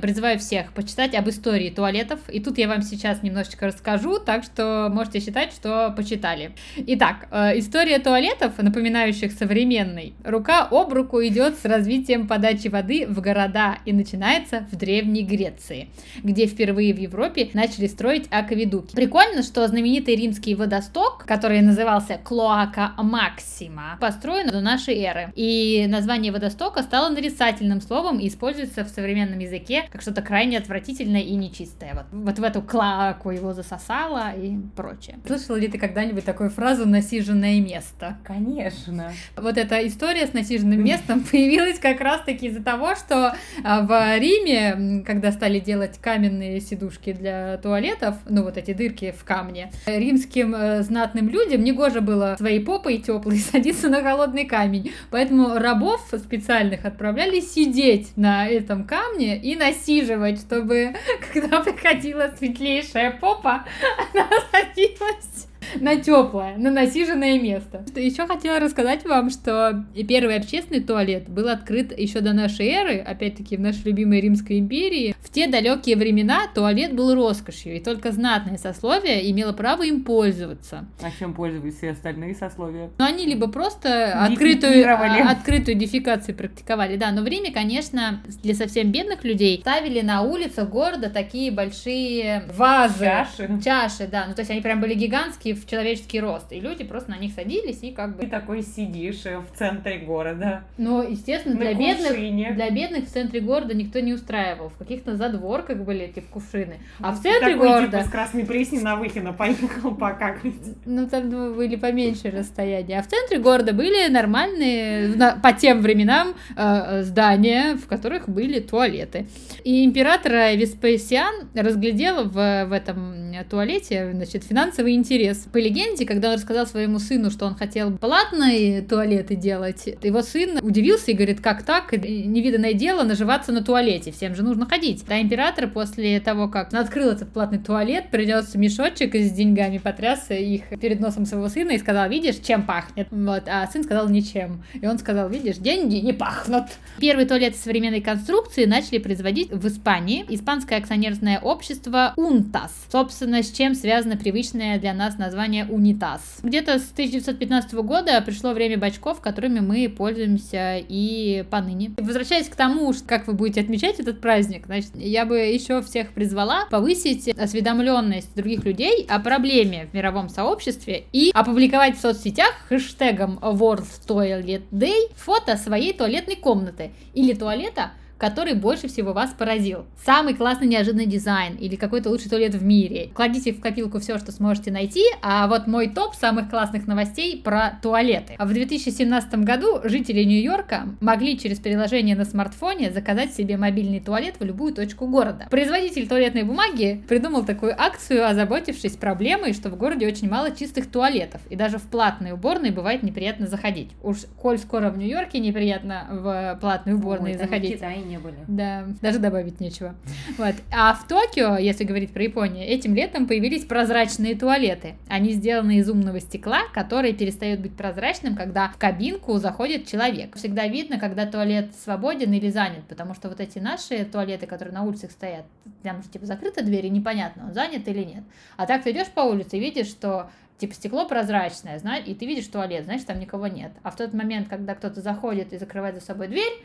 призываю 0.00 0.38
всех 0.38 0.72
почитать 0.72 1.14
об 1.14 1.28
истории 1.28 1.70
туалетов. 1.70 2.20
И 2.28 2.40
тут 2.40 2.58
я 2.58 2.68
вам 2.68 2.82
сейчас 2.82 3.22
немножечко 3.22 3.66
расскажу, 3.66 4.18
так 4.18 4.44
что 4.44 4.88
можете 4.92 5.20
считать, 5.20 5.52
что 5.52 5.92
почитали. 5.96 6.52
Итак, 6.76 7.28
э, 7.30 7.58
история 7.58 7.98
туалетов, 7.98 8.58
напоминающих 8.58 9.32
современный, 9.32 10.14
рука 10.24 10.68
об 10.70 10.92
руку 10.92 11.22
идет 11.24 11.58
с 11.58 11.64
развитием 11.64 12.26
подачи 12.26 12.68
воды 12.68 13.06
в 13.06 13.20
города 13.20 13.78
и 13.84 13.92
начинается 13.92 14.66
в 14.70 14.76
Древней 14.76 15.22
Греции, 15.22 15.88
где 16.22 16.46
впервые 16.46 16.94
в 16.94 16.98
Европе 16.98 17.48
начали 17.54 17.86
строить 17.86 18.26
акведуки. 18.30 18.94
Прикольно, 18.94 19.42
что 19.42 19.66
знаменитый 19.66 20.16
римский 20.16 20.54
водосток, 20.54 21.24
который 21.26 21.60
назывался 21.60 22.18
Клоака 22.22 22.92
Максима, 22.98 23.98
построен 24.00 24.48
до 24.48 24.60
нашей 24.60 24.96
эры. 24.96 25.32
И 25.34 25.86
название 25.88 26.32
водостока 26.32 26.82
стало 26.82 27.08
нарицательным 27.10 27.80
словом 27.80 28.18
и 28.18 28.28
используется 28.28 28.84
в 28.84 28.88
современном 28.88 29.38
языке 29.38 29.75
языке 29.76 29.88
как 29.90 30.02
что-то 30.02 30.22
крайне 30.22 30.58
отвратительное 30.58 31.22
и 31.22 31.34
нечистое. 31.34 31.94
Вот, 31.94 32.06
вот 32.10 32.38
в 32.38 32.42
эту 32.42 32.62
клаку 32.62 33.30
его 33.30 33.52
засосало 33.52 34.32
и 34.36 34.56
прочее. 34.74 35.18
Слышала 35.26 35.56
ли 35.56 35.68
ты 35.68 35.78
когда-нибудь 35.78 36.24
такую 36.24 36.50
фразу 36.50 36.86
«насиженное 36.86 37.60
место»? 37.60 38.18
Конечно. 38.24 39.12
Вот 39.36 39.56
эта 39.56 39.86
история 39.86 40.26
с 40.26 40.32
насиженным 40.32 40.82
местом 40.82 41.20
появилась 41.30 41.78
как 41.78 42.00
раз-таки 42.00 42.46
из-за 42.46 42.62
того, 42.62 42.94
что 42.94 43.34
а, 43.64 43.82
в 43.82 44.18
Риме, 44.18 45.02
когда 45.04 45.32
стали 45.32 45.60
делать 45.60 45.98
каменные 45.98 46.60
сидушки 46.60 47.12
для 47.12 47.58
туалетов, 47.58 48.16
ну 48.28 48.42
вот 48.42 48.56
эти 48.56 48.72
дырки 48.72 49.14
в 49.16 49.24
камне, 49.24 49.70
римским 49.86 50.54
э, 50.54 50.82
знатным 50.82 51.28
людям 51.28 51.62
негоже 51.62 52.00
было 52.00 52.36
своей 52.38 52.60
попой 52.60 52.98
теплой 52.98 53.38
садиться 53.52 53.88
на 53.88 54.02
холодный 54.02 54.44
камень. 54.44 54.92
Поэтому 55.10 55.58
рабов 55.58 56.06
специальных 56.16 56.84
отправляли 56.84 57.40
сидеть 57.40 58.16
на 58.16 58.46
этом 58.46 58.84
камне 58.84 59.38
и 59.38 59.56
насиживать, 59.66 60.40
чтобы 60.40 60.94
когда 61.32 61.60
приходила 61.60 62.32
светлейшая 62.36 63.12
попа, 63.12 63.64
она 64.14 64.28
садилась 64.50 65.48
на 65.80 65.96
теплое, 65.96 66.56
на 66.56 66.70
насиженное 66.70 67.40
место. 67.40 67.84
Еще 67.96 68.26
хотела 68.26 68.60
рассказать 68.60 69.04
вам, 69.04 69.30
что 69.30 69.84
первый 70.08 70.36
общественный 70.36 70.80
туалет 70.80 71.28
был 71.28 71.48
открыт 71.48 71.96
еще 71.98 72.20
до 72.20 72.32
нашей 72.32 72.68
эры, 72.68 72.98
опять-таки 72.98 73.56
в 73.56 73.60
нашей 73.60 73.84
любимой 73.84 74.20
Римской 74.20 74.58
империи. 74.58 75.14
В 75.20 75.30
те 75.30 75.48
далекие 75.48 75.96
времена 75.96 76.42
туалет 76.54 76.94
был 76.94 77.14
роскошью, 77.14 77.76
и 77.76 77.80
только 77.80 78.12
знатное 78.12 78.58
сословие 78.58 79.30
имело 79.30 79.52
право 79.52 79.82
им 79.82 80.04
пользоваться. 80.04 80.86
А 81.02 81.10
чем 81.18 81.34
пользовались 81.34 81.76
все 81.76 81.90
остальные 81.90 82.34
сословия? 82.34 82.90
Ну, 82.98 83.04
они 83.04 83.26
либо 83.26 83.48
просто 83.48 84.24
открытую, 84.24 84.86
а, 84.86 85.30
открытую 85.30 85.76
дефекацию 85.76 86.34
практиковали, 86.34 86.96
да, 86.96 87.10
но 87.10 87.22
в 87.22 87.26
Риме, 87.26 87.50
конечно, 87.50 88.22
для 88.42 88.54
совсем 88.54 88.92
бедных 88.92 89.24
людей 89.24 89.60
ставили 89.60 90.00
на 90.00 90.22
улицах 90.22 90.68
города 90.68 91.10
такие 91.10 91.50
большие 91.50 92.44
вазы. 92.54 93.04
Чаши. 93.04 93.60
Чаши, 93.64 94.08
да, 94.10 94.26
ну 94.28 94.34
то 94.34 94.40
есть 94.40 94.50
они 94.50 94.60
прям 94.60 94.80
были 94.80 94.94
гигантские, 94.94 95.55
в 95.56 95.68
человеческий 95.68 96.20
рост, 96.20 96.52
и 96.52 96.60
люди 96.60 96.84
просто 96.84 97.10
на 97.10 97.18
них 97.18 97.32
садились 97.32 97.82
и 97.82 97.90
как 97.90 98.16
бы... 98.16 98.22
Ты 98.22 98.28
такой 98.28 98.62
сидишь 98.62 99.24
э, 99.24 99.38
в 99.38 99.56
центре 99.56 99.98
города. 99.98 100.64
Но, 100.78 101.02
естественно, 101.02 101.56
для 101.56 101.74
бедных, 101.74 102.14
для 102.54 102.70
бедных 102.70 103.04
в 103.06 103.12
центре 103.12 103.40
города 103.40 103.74
никто 103.74 104.00
не 104.00 104.12
устраивал. 104.12 104.68
В 104.68 104.76
каких-то 104.76 105.16
задворках 105.16 105.78
были 105.78 106.04
эти 106.04 106.20
кувшины. 106.20 106.78
А 107.00 107.12
в 107.12 107.20
центре 107.20 107.54
такой, 107.54 107.68
города... 107.68 107.98
Типа, 107.98 108.08
с 108.08 108.10
красной 108.10 108.44
пресни 108.44 108.78
на 108.78 108.96
Выхино 108.96 109.32
поехал 109.32 109.94
покакать. 109.94 110.54
Ну, 110.84 111.08
там 111.08 111.30
ну, 111.30 111.54
были 111.54 111.76
поменьше 111.76 112.30
расстояния. 112.30 112.98
А 112.98 113.02
в 113.02 113.08
центре 113.08 113.38
города 113.38 113.72
были 113.72 114.08
нормальные, 114.08 115.14
по 115.42 115.52
тем 115.52 115.80
временам, 115.80 116.34
э, 116.56 117.02
здания, 117.02 117.76
в 117.76 117.86
которых 117.86 118.28
были 118.28 118.60
туалеты. 118.60 119.26
И 119.64 119.84
император 119.84 120.56
Веспасиан 120.56 121.48
разглядел 121.54 122.24
в, 122.24 122.64
в 122.66 122.72
этом 122.72 123.34
туалете, 123.50 124.12
значит, 124.12 124.44
финансовый 124.44 124.94
интерес 124.94 125.45
по 125.52 125.58
легенде, 125.58 126.04
когда 126.04 126.28
он 126.28 126.34
рассказал 126.34 126.66
своему 126.66 126.98
сыну, 126.98 127.30
что 127.30 127.46
он 127.46 127.54
хотел 127.54 127.96
платные 127.96 128.82
туалеты 128.82 129.36
делать, 129.36 129.88
его 130.02 130.22
сын 130.22 130.58
удивился 130.62 131.10
и 131.10 131.14
говорит, 131.14 131.40
как 131.40 131.62
так, 131.62 131.92
невиданное 131.92 132.72
дело 132.72 133.02
наживаться 133.04 133.52
на 133.52 133.62
туалете, 133.62 134.12
всем 134.12 134.34
же 134.34 134.42
нужно 134.42 134.66
ходить. 134.66 135.04
А 135.08 135.20
император 135.20 135.68
после 135.68 136.20
того, 136.20 136.48
как 136.48 136.72
он 136.72 136.78
открыл 136.80 137.10
этот 137.10 137.32
платный 137.32 137.58
туалет, 137.58 138.10
принес 138.10 138.54
мешочек 138.54 139.14
с 139.14 139.30
деньгами, 139.30 139.78
потряс 139.78 140.26
их 140.30 140.62
перед 140.80 141.00
носом 141.00 141.26
своего 141.26 141.48
сына 141.48 141.72
и 141.72 141.78
сказал, 141.78 142.08
видишь, 142.08 142.36
чем 142.36 142.64
пахнет? 142.64 143.08
Вот, 143.10 143.44
а 143.46 143.66
сын 143.66 143.84
сказал, 143.84 144.08
ничем. 144.08 144.64
И 144.74 144.86
он 144.86 144.98
сказал, 144.98 145.28
видишь, 145.28 145.56
деньги 145.56 145.96
не 145.96 146.12
пахнут. 146.12 146.64
Первые 146.98 147.26
туалеты 147.26 147.56
современной 147.56 148.00
конструкции 148.00 148.64
начали 148.64 148.98
производить 148.98 149.50
в 149.50 149.66
Испании. 149.68 150.24
Испанское 150.28 150.78
акционерное 150.78 151.38
общество 151.40 152.12
УНТАС. 152.16 152.72
Собственно, 152.90 153.42
с 153.42 153.50
чем 153.50 153.74
связано 153.74 154.16
привычное 154.16 154.78
для 154.78 154.92
нас 154.92 155.18
название 155.18 155.35
название 155.36 155.66
унитаз. 155.66 156.38
Где-то 156.42 156.78
с 156.78 156.90
1915 156.92 157.74
года 157.74 158.22
пришло 158.22 158.54
время 158.54 158.78
бачков, 158.78 159.20
которыми 159.20 159.60
мы 159.60 159.86
пользуемся 159.90 160.78
и 160.78 161.44
поныне. 161.50 161.92
Возвращаясь 161.98 162.48
к 162.48 162.56
тому, 162.56 162.94
как 163.06 163.26
вы 163.26 163.34
будете 163.34 163.60
отмечать 163.60 164.00
этот 164.00 164.22
праздник, 164.22 164.64
значит, 164.64 164.92
я 164.94 165.26
бы 165.26 165.38
еще 165.38 165.82
всех 165.82 166.12
призвала 166.12 166.64
повысить 166.70 167.28
осведомленность 167.28 168.34
других 168.34 168.64
людей 168.64 169.04
о 169.10 169.20
проблеме 169.20 169.88
в 169.92 169.94
мировом 169.94 170.30
сообществе 170.30 171.04
и 171.12 171.30
опубликовать 171.34 171.98
в 171.98 172.00
соцсетях 172.00 172.54
хэштегом 172.70 173.38
World 173.42 173.86
Toilet 174.08 174.62
Day 174.70 175.12
фото 175.16 175.58
своей 175.58 175.92
туалетной 175.92 176.36
комнаты 176.36 176.92
или 177.12 177.34
туалета, 177.34 177.90
который 178.18 178.54
больше 178.54 178.88
всего 178.88 179.12
вас 179.12 179.30
поразил. 179.30 179.86
Самый 180.04 180.34
классный 180.34 180.66
неожиданный 180.66 181.06
дизайн 181.06 181.56
или 181.56 181.76
какой-то 181.76 182.10
лучший 182.10 182.30
туалет 182.30 182.54
в 182.54 182.64
мире. 182.64 183.10
Кладите 183.14 183.52
в 183.52 183.60
копилку 183.60 183.98
все, 183.98 184.18
что 184.18 184.32
сможете 184.32 184.70
найти, 184.70 185.04
а 185.22 185.46
вот 185.48 185.66
мой 185.66 185.88
топ 185.88 186.14
самых 186.14 186.50
классных 186.50 186.86
новостей 186.86 187.40
про 187.42 187.78
туалеты. 187.82 188.36
В 188.38 188.52
2017 188.52 189.34
году 189.44 189.80
жители 189.84 190.22
Нью-Йорка 190.24 190.88
могли 191.00 191.38
через 191.38 191.58
приложение 191.58 192.16
на 192.16 192.24
смартфоне 192.24 192.90
заказать 192.90 193.34
себе 193.34 193.56
мобильный 193.56 194.00
туалет 194.00 194.36
в 194.38 194.44
любую 194.44 194.72
точку 194.74 195.06
города. 195.06 195.46
Производитель 195.50 196.08
туалетной 196.08 196.44
бумаги 196.44 197.02
придумал 197.08 197.44
такую 197.44 197.80
акцию, 197.80 198.28
озаботившись 198.28 198.96
проблемой, 198.96 199.52
что 199.52 199.68
в 199.68 199.76
городе 199.76 200.06
очень 200.06 200.28
мало 200.28 200.50
чистых 200.50 200.90
туалетов, 200.90 201.40
и 201.50 201.56
даже 201.56 201.78
в 201.78 201.82
платные 201.82 202.34
уборные 202.34 202.72
бывает 202.72 203.02
неприятно 203.02 203.46
заходить. 203.46 203.90
Уж 204.02 204.18
коль 204.40 204.58
скоро 204.58 204.90
в 204.90 204.98
Нью-Йорке 204.98 205.38
неприятно 205.38 206.06
в 206.10 206.58
платные 206.60 206.96
уборные 206.96 207.34
Ой, 207.34 207.38
заходить. 207.38 207.72
В 207.72 207.74
Китае 207.74 208.05
не 208.06 208.18
были. 208.18 208.36
Да, 208.48 208.86
даже 209.02 209.18
добавить 209.18 209.60
нечего. 209.60 209.94
Вот. 210.38 210.54
А 210.72 210.94
в 210.94 211.06
Токио, 211.06 211.56
если 211.58 211.84
говорить 211.84 212.12
про 212.12 212.22
Японию, 212.22 212.66
этим 212.66 212.94
летом 212.94 213.26
появились 213.26 213.64
прозрачные 213.64 214.34
туалеты. 214.36 214.94
Они 215.08 215.32
сделаны 215.32 215.78
из 215.78 215.90
умного 215.90 216.20
стекла, 216.20 216.60
который 216.72 217.12
перестает 217.12 217.60
быть 217.60 217.76
прозрачным, 217.76 218.36
когда 218.36 218.68
в 218.68 218.76
кабинку 218.76 219.36
заходит 219.38 219.86
человек. 219.86 220.36
Всегда 220.36 220.66
видно, 220.66 220.98
когда 220.98 221.26
туалет 221.26 221.70
свободен 221.84 222.32
или 222.32 222.50
занят, 222.50 222.84
потому 222.88 223.14
что 223.14 223.28
вот 223.28 223.40
эти 223.40 223.58
наши 223.58 224.04
туалеты, 224.04 224.46
которые 224.46 224.74
на 224.74 224.84
улицах 224.84 225.10
стоят, 225.10 225.44
там 225.82 226.02
же 226.02 226.08
типа 226.08 226.26
закрыта 226.26 226.64
дверь 226.64 226.86
и 226.86 226.90
непонятно, 226.90 227.46
он 227.46 227.54
занят 227.54 227.86
или 227.88 228.04
нет. 228.04 228.24
А 228.56 228.66
так 228.66 228.82
ты 228.82 228.92
идешь 228.92 229.08
по 229.08 229.20
улице 229.20 229.56
и 229.56 229.60
видишь, 229.60 229.88
что 229.88 230.30
типа 230.58 230.74
стекло 230.74 231.06
прозрачное, 231.06 231.78
и 232.04 232.14
ты 232.14 232.26
видишь 232.26 232.46
туалет, 232.46 232.84
знаешь, 232.84 233.02
там 233.04 233.20
никого 233.20 233.46
нет. 233.46 233.72
А 233.82 233.90
в 233.90 233.96
тот 233.96 234.14
момент, 234.14 234.48
когда 234.48 234.74
кто-то 234.74 235.00
заходит 235.00 235.52
и 235.52 235.58
закрывает 235.58 235.96
за 235.96 236.00
собой 236.00 236.28
дверь, 236.28 236.64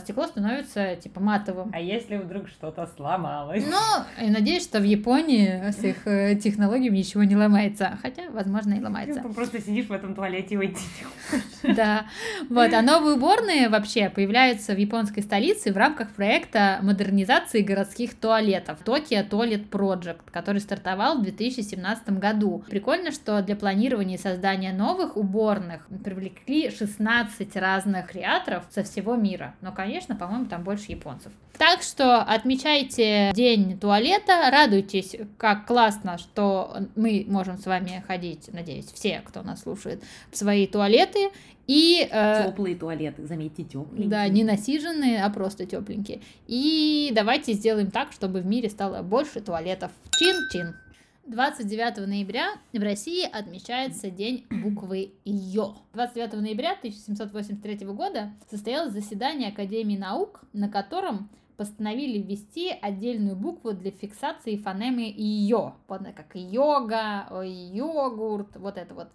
стекло 0.00 0.26
становится 0.26 0.96
типа 0.96 1.20
матовым. 1.20 1.70
А 1.72 1.80
если 1.80 2.16
вдруг 2.16 2.48
что-то 2.48 2.86
сломалось? 2.96 3.64
Ну, 3.64 4.24
и 4.24 4.30
надеюсь, 4.30 4.64
что 4.64 4.80
в 4.80 4.84
Японии 4.84 5.70
с 5.70 5.82
их 5.84 6.06
э, 6.06 6.36
технологиями 6.36 6.98
ничего 6.98 7.24
не 7.24 7.36
ломается. 7.36 7.98
Хотя, 8.02 8.30
возможно, 8.30 8.74
и 8.74 8.80
ломается. 8.80 9.22
Ты 9.22 9.28
просто 9.28 9.60
сидишь 9.60 9.86
в 9.86 9.92
этом 9.92 10.14
туалете 10.14 10.54
и 10.54 10.56
выйти 10.56 10.80
Да. 11.62 12.06
Вот. 12.48 12.72
А 12.72 12.82
новые 12.82 13.16
уборные 13.16 13.68
вообще 13.68 14.10
появляются 14.10 14.74
в 14.74 14.78
японской 14.78 15.22
столице 15.22 15.72
в 15.72 15.76
рамках 15.76 16.10
проекта 16.10 16.78
модернизации 16.82 17.62
городских 17.62 18.14
туалетов 18.14 18.78
Tokyo 18.84 19.28
Toilet 19.28 19.68
Project, 19.68 20.20
который 20.30 20.60
стартовал 20.60 21.18
в 21.18 21.22
2017 21.22 22.10
году. 22.18 22.64
Прикольно, 22.68 23.12
что 23.12 23.42
для 23.42 23.56
планирования 23.56 24.16
и 24.16 24.20
создания 24.20 24.72
новых 24.72 25.16
уборных 25.16 25.86
привлекли 26.04 26.70
16 26.70 27.56
разных 27.56 28.08
креаторов 28.10 28.64
со 28.70 28.82
всего 28.82 29.16
мира. 29.16 29.54
Но, 29.60 29.72
конечно, 29.72 30.16
по-моему, 30.16 30.46
там 30.46 30.64
больше 30.64 30.92
японцев. 30.92 31.32
Так 31.58 31.82
что 31.82 32.22
отмечайте 32.22 33.32
день 33.34 33.78
туалета, 33.78 34.50
радуйтесь, 34.50 35.16
как 35.36 35.66
классно, 35.66 36.16
что 36.16 36.86
мы 36.96 37.26
можем 37.28 37.58
с 37.58 37.66
вами 37.66 38.02
ходить, 38.06 38.48
надеюсь, 38.52 38.86
все, 38.86 39.20
кто 39.24 39.42
нас 39.42 39.62
слушает, 39.62 40.02
в 40.30 40.36
свои 40.36 40.66
туалеты. 40.66 41.30
И, 41.66 42.08
э, 42.10 42.46
теплые 42.48 42.74
туалеты, 42.74 43.26
заметьте, 43.26 43.62
тепленькие. 43.62 44.08
Да, 44.08 44.26
не 44.26 44.42
насиженные, 44.42 45.22
а 45.22 45.30
просто 45.30 45.66
тепленькие. 45.66 46.20
И 46.46 47.12
давайте 47.14 47.52
сделаем 47.52 47.90
так, 47.90 48.12
чтобы 48.12 48.40
в 48.40 48.46
мире 48.46 48.70
стало 48.70 49.02
больше 49.02 49.40
туалетов. 49.40 49.92
Чин-чин. 50.18 50.74
29 51.30 52.08
ноября 52.08 52.54
в 52.72 52.82
России 52.82 53.24
отмечается 53.24 54.10
День 54.10 54.48
буквы 54.50 55.12
Ё. 55.24 55.76
29 55.92 56.32
ноября 56.42 56.72
1783 56.72 57.86
года 57.86 58.32
состоялось 58.50 58.92
заседание 58.92 59.50
Академии 59.50 59.96
наук, 59.96 60.40
на 60.52 60.68
котором 60.68 61.30
постановили 61.56 62.18
ввести 62.20 62.70
отдельную 62.70 63.36
букву 63.36 63.74
для 63.74 63.92
фиксации 63.92 64.56
фонемы 64.56 65.14
«ё», 65.16 65.76
как 65.86 66.34
йога, 66.34 67.28
йогурт, 67.44 68.56
вот 68.56 68.76
это 68.76 68.92
вот 68.94 69.08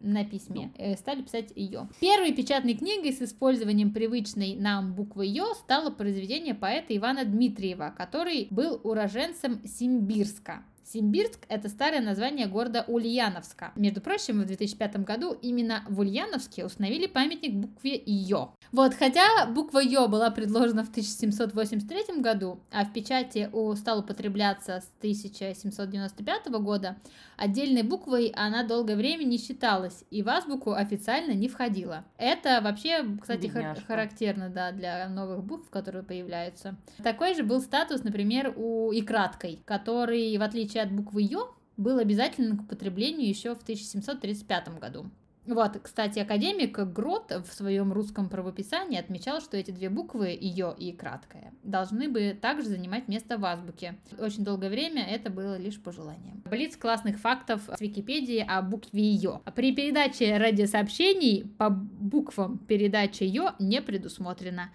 на 0.00 0.26
письме. 0.26 0.70
Э, 0.76 0.96
стали 0.96 1.22
писать 1.22 1.52
ее. 1.56 1.88
Первой 1.98 2.34
печатной 2.34 2.74
книгой 2.74 3.12
с 3.12 3.22
использованием 3.22 3.94
привычной 3.94 4.54
нам 4.54 4.92
буквы 4.92 5.24
Ё 5.24 5.54
стало 5.54 5.88
произведение 5.88 6.54
поэта 6.54 6.94
Ивана 6.94 7.24
Дмитриева, 7.24 7.94
который 7.96 8.48
был 8.50 8.80
уроженцем 8.84 9.66
Симбирска. 9.66 10.62
Симбирск– 10.92 11.40
это 11.50 11.68
старое 11.68 12.00
название 12.00 12.46
города 12.46 12.82
Ульяновска. 12.88 13.72
Между 13.76 14.00
прочим, 14.00 14.40
в 14.40 14.46
2005 14.46 15.04
году 15.04 15.36
именно 15.42 15.84
в 15.86 16.00
Ульяновске 16.00 16.64
установили 16.64 17.06
памятник 17.06 17.52
букве 17.52 18.02
Ё. 18.06 18.54
Вот, 18.72 18.94
хотя 18.94 19.44
буква 19.46 19.80
Ё 19.80 20.08
была 20.08 20.30
предложена 20.30 20.84
в 20.84 20.88
1783 20.88 22.22
году, 22.22 22.60
а 22.72 22.86
в 22.86 22.92
печати 22.94 23.50
у 23.52 23.74
стала 23.74 24.00
употребляться 24.00 24.80
с 24.80 24.88
1795 25.00 26.48
года, 26.60 26.96
отдельной 27.36 27.82
буквой 27.82 28.32
она 28.34 28.62
долгое 28.62 28.96
время 28.96 29.24
не 29.24 29.36
считалась 29.36 30.04
и 30.10 30.22
в 30.22 30.28
азбуку 30.30 30.72
официально 30.72 31.32
не 31.32 31.48
входила. 31.48 32.06
Это 32.16 32.60
вообще, 32.62 33.04
кстати, 33.20 33.46
хар- 33.48 33.78
характерно 33.86 34.48
да, 34.48 34.72
для 34.72 35.06
новых 35.10 35.44
букв, 35.44 35.68
которые 35.68 36.02
появляются. 36.02 36.76
Такой 37.02 37.34
же 37.34 37.42
был 37.42 37.60
статус, 37.60 38.04
например, 38.04 38.54
у 38.56 38.90
и 38.90 39.02
краткой, 39.02 39.60
который, 39.66 40.34
в 40.38 40.42
отличие 40.42 40.77
от 40.78 40.92
буквы 40.92 41.22
Ё, 41.22 41.54
был 41.76 41.98
обязательным 41.98 42.58
к 42.58 42.62
употреблению 42.62 43.28
еще 43.28 43.54
в 43.54 43.62
1735 43.62 44.78
году. 44.78 45.10
Вот, 45.48 45.78
кстати, 45.82 46.18
академик 46.18 46.78
Грот 46.78 47.32
в 47.32 47.52
своем 47.54 47.92
русском 47.92 48.28
правописании 48.28 48.98
отмечал, 48.98 49.40
что 49.40 49.56
эти 49.56 49.70
две 49.70 49.88
буквы, 49.88 50.28
ее 50.28 50.74
и 50.76 50.92
краткое, 50.92 51.54
должны 51.62 52.08
бы 52.08 52.36
также 52.38 52.68
занимать 52.68 53.08
место 53.08 53.38
в 53.38 53.44
азбуке. 53.46 53.96
Очень 54.18 54.44
долгое 54.44 54.68
время 54.68 55.06
это 55.06 55.30
было 55.30 55.56
лишь 55.56 55.80
пожеланием. 55.80 56.42
Блиц 56.44 56.76
классных 56.76 57.18
фактов 57.18 57.62
с 57.74 57.80
Википедии 57.80 58.44
о 58.46 58.60
букве 58.60 59.02
ее. 59.02 59.40
При 59.54 59.74
передаче 59.74 60.36
радиосообщений 60.36 61.46
по 61.56 61.70
буквам 61.70 62.58
передача 62.58 63.24
ее 63.24 63.54
не 63.58 63.80
предусмотрена. 63.80 64.70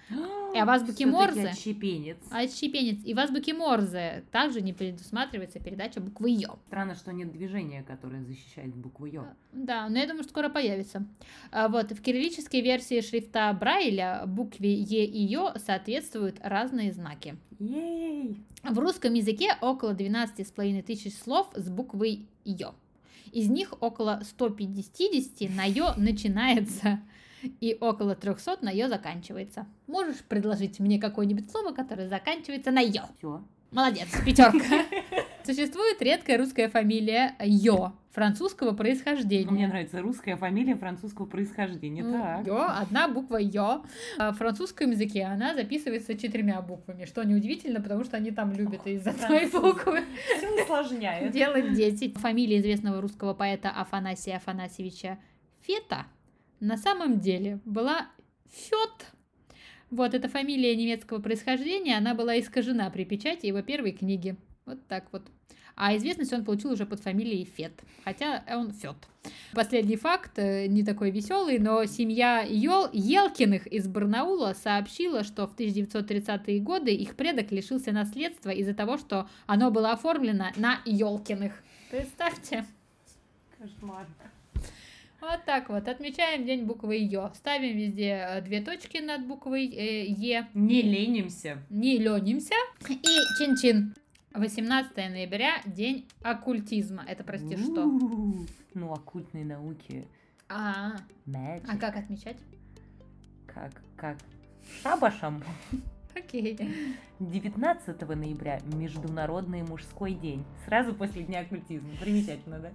И 0.54 0.60
а 0.60 0.66
в 0.66 0.70
азбуке 0.70 1.08
Морзе... 1.08 1.50
отщепенец. 1.50 2.18
Отщепенец. 2.30 3.04
И 3.04 3.14
в 3.14 3.20
азбуке 3.20 3.54
Морзе 3.54 4.24
также 4.32 4.62
не 4.62 4.72
предусматривается 4.72 5.60
передача 5.60 6.00
буквы 6.00 6.30
Ё. 6.30 6.60
Странно, 6.68 6.94
что 6.94 7.12
нет 7.12 7.32
движения, 7.32 7.84
которое 7.84 8.24
защищает 8.24 8.76
букву 8.76 9.08
Ё. 9.08 9.26
Да, 9.52 9.90
но 9.90 9.98
я 9.98 10.06
думаю, 10.06 10.24
что 10.24 10.32
скоро 10.32 10.50
появится. 10.64 11.06
А 11.52 11.68
вот, 11.68 11.92
в 11.92 12.02
кириллической 12.02 12.62
версии 12.62 13.02
шрифта 13.02 13.56
Брайля 13.60 14.24
букве 14.26 14.74
Е 14.74 15.06
и 15.06 15.22
Ё 15.24 15.54
соответствуют 15.58 16.38
разные 16.42 16.92
знаки. 16.94 17.36
Ей! 17.60 18.42
В 18.64 18.80
русском 18.80 19.14
языке 19.14 19.56
около 19.62 19.94
12,5 19.94 20.82
тысяч 20.84 21.16
слов 21.18 21.48
с 21.56 21.70
буквой 21.70 22.26
Ё. 22.46 22.74
Из 23.32 23.50
них 23.50 23.74
около 23.82 24.22
150 24.24 25.50
на 25.56 25.66
Ё 25.66 25.94
начинается 25.98 27.02
и 27.60 27.78
около 27.82 28.16
300 28.16 28.60
на 28.62 28.70
ё 28.72 28.88
заканчивается. 28.88 29.68
Можешь 29.88 30.20
предложить 30.30 30.80
мне 30.80 30.98
какое-нибудь 30.98 31.52
слово, 31.52 31.74
которое 31.74 32.08
заканчивается 32.08 32.72
на 32.72 32.80
ё? 32.80 33.04
Все. 33.18 33.44
Молодец, 33.72 34.08
пятерка. 34.26 34.86
Существует 35.46 36.02
редкая 36.02 36.38
русская 36.38 36.70
фамилия 36.70 37.36
Йо, 37.44 37.92
французского 38.12 38.72
происхождения. 38.72 39.52
Мне 39.52 39.68
нравится 39.68 40.02
русская 40.02 40.38
фамилия 40.38 40.76
французского 40.76 41.26
происхождения. 41.26 42.04
Так. 42.04 42.48
Йо, 42.48 42.66
одна 42.70 43.10
буква 43.10 43.38
Йо. 43.38 43.84
А 44.18 44.32
в 44.32 44.38
французском 44.38 44.92
языке 44.92 45.24
она 45.24 45.54
записывается 45.54 46.18
четырьмя 46.18 46.62
буквами, 46.62 47.04
что 47.06 47.24
неудивительно, 47.24 47.82
потому 47.82 48.06
что 48.06 48.16
они 48.16 48.32
там 48.32 48.54
любят 48.54 48.88
из-за 48.88 49.14
той 49.14 49.50
буквы. 49.50 50.04
Все 50.38 50.64
усложняют. 50.64 51.34
Делать 51.34 51.74
дети. 51.74 52.14
Фамилия 52.16 52.60
известного 52.60 53.02
русского 53.02 53.34
поэта 53.34 53.70
Афанасия 53.70 54.38
Афанасьевича 54.38 55.20
Фета 55.62 56.06
на 56.62 56.78
самом 56.78 57.20
деле 57.20 57.60
была 57.66 58.08
Фет. 58.50 59.12
Вот 59.90 60.14
эта 60.14 60.30
фамилия 60.30 60.76
немецкого 60.76 61.20
происхождения, 61.20 61.98
она 61.98 62.16
была 62.16 62.40
искажена 62.40 62.90
при 62.90 63.04
печати 63.04 63.48
его 63.48 63.62
первой 63.62 63.92
книги. 63.92 64.38
Вот 64.66 64.86
так 64.88 65.06
вот. 65.12 65.24
А 65.76 65.96
известность 65.98 66.32
он 66.34 66.46
получил 66.46 66.72
уже 66.72 66.86
под 66.86 67.00
фамилией 67.00 67.46
Фет, 67.46 67.74
хотя 68.04 68.44
он 68.48 68.72
Фет. 68.72 68.96
Последний 69.54 69.96
факт, 69.96 70.38
э, 70.38 70.68
не 70.68 70.84
такой 70.84 71.10
веселый, 71.10 71.58
но 71.58 71.86
семья 71.86 72.46
Йол, 72.48 72.90
Елкиных 72.94 73.66
из 73.68 73.88
Барнаула 73.88 74.54
сообщила, 74.54 75.24
что 75.24 75.48
в 75.48 75.56
1930-е 75.56 76.60
годы 76.60 76.94
их 76.94 77.16
предок 77.16 77.52
лишился 77.52 77.92
наследства 77.92 78.52
из-за 78.52 78.74
того, 78.74 78.98
что 78.98 79.28
оно 79.48 79.72
было 79.72 79.92
оформлено 79.92 80.48
на 80.58 80.80
Елкиных. 80.86 81.54
Представьте. 81.90 82.66
Кошмар. 83.58 84.06
Вот 85.22 85.46
так 85.46 85.70
вот. 85.70 85.88
Отмечаем 85.88 86.46
день 86.46 86.66
буквы 86.66 86.98
Ё. 86.98 87.32
Ставим 87.34 87.78
везде 87.78 88.26
э, 88.28 88.42
две 88.42 88.62
точки 88.62 88.98
над 88.98 89.26
буквой 89.26 89.68
э, 89.68 90.06
Е. 90.08 90.48
Не 90.54 90.82
ленимся. 90.82 91.60
Не 91.70 91.98
ленимся. 91.98 92.56
И 92.90 93.18
чин-чин. 93.40 93.96
18 94.34 94.96
ноября 94.96 95.62
день 95.66 96.08
оккультизма. 96.24 97.04
Это, 97.08 97.24
прости, 97.24 97.56
что? 97.56 97.86
Ну, 98.74 98.92
оккультные 98.92 99.46
науки. 99.46 100.08
А, 100.50 100.94
а 101.28 101.78
как 101.78 101.96
отмечать? 101.96 102.38
Как, 103.46 103.72
как? 103.96 104.18
Шабашем. 104.82 105.44
Окей. 106.16 106.58
19 107.20 108.02
ноября 108.10 108.60
Международный 108.76 109.62
мужской 109.62 110.14
день. 110.14 110.44
Сразу 110.66 110.94
после 110.96 111.24
Дня 111.24 111.42
оккультизма. 111.42 111.90
Примечательно, 112.00 112.60
да? 112.60 112.72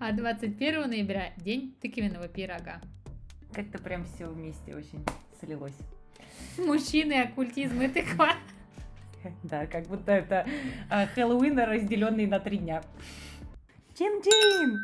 А 0.00 0.12
21 0.12 0.88
ноября 0.88 1.32
день 1.36 1.74
тыквенного 1.80 2.28
пирога. 2.28 2.80
Как-то 3.52 3.78
прям 3.78 4.04
все 4.04 4.26
вместе 4.26 4.74
очень 4.74 5.04
слилось. 5.40 5.76
Мужчины, 6.58 7.22
оккультизм 7.22 7.80
и 7.80 7.88
тыква. 7.88 8.34
Да, 9.42 9.66
как 9.66 9.86
будто 9.86 10.12
это 10.12 10.46
а, 10.90 11.06
Хэллоуин, 11.06 11.58
разделенный 11.58 12.26
на 12.26 12.40
три 12.40 12.58
дня. 12.58 12.82
Чин-чин! 13.94 14.78